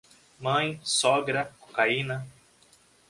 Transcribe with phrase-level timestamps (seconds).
[0.39, 2.27] Mãe, sogra, cocaína.